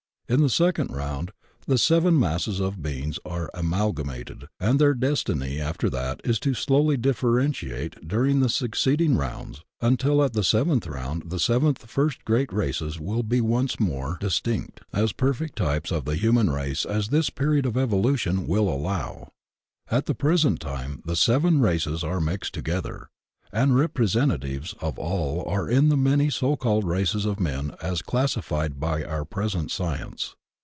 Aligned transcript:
In 0.29 0.41
the 0.41 0.47
second 0.49 0.91
round 0.91 1.31
the 1.67 1.77
seven 1.77 2.13
128 2.13 2.15
THE 2.15 2.15
OCEAN 2.15 2.15
OP 2.15 2.15
THEOSOPHY 2.15 2.19
masses 2.21 2.59
of 2.61 2.81
beings 2.81 3.19
are 3.25 3.51
amalgamated, 3.53 4.47
and 4.61 4.79
their 4.79 4.93
destiny 4.93 5.59
after 5.59 5.89
that 5.89 6.21
is 6.23 6.39
to 6.39 6.53
slowly 6.53 6.95
differentiate 6.95 8.07
during 8.07 8.39
the 8.39 8.47
suc 8.47 8.69
ceeding 8.71 9.17
rounds 9.19 9.65
until 9.81 10.23
at 10.23 10.31
the 10.31 10.45
seventh 10.45 10.87
round 10.87 11.31
the 11.31 11.37
seven 11.37 11.73
first 11.73 12.23
great 12.23 12.53
races 12.53 12.97
will 12.97 13.23
be 13.23 13.41
once 13.41 13.77
more 13.77 14.15
distinct, 14.21 14.79
as 14.93 15.11
perfect 15.11 15.57
types 15.57 15.91
of 15.91 16.05
the 16.05 16.15
human 16.15 16.49
race 16.49 16.85
as 16.85 17.09
this 17.09 17.29
period 17.29 17.65
of 17.65 17.75
evolution 17.75 18.47
will 18.47 18.69
allow. 18.69 19.33
At 19.89 20.05
the 20.05 20.15
present 20.15 20.61
time 20.61 21.01
the 21.03 21.17
seven 21.17 21.59
races 21.59 22.05
are 22.05 22.21
mixed 22.21 22.53
together, 22.53 23.09
and 23.53 23.75
representatives 23.75 24.73
of 24.79 24.97
all 24.97 25.45
are 25.45 25.67
in 25.69 25.89
the 25.89 25.97
many 25.97 26.29
so 26.29 26.55
called 26.55 26.85
races 26.87 27.25
of 27.25 27.37
men 27.37 27.75
as 27.81 28.01
classified 28.01 28.79
by 28.79 29.03
our 29.03 29.25
present 29.25 29.69
science. 29.69 30.37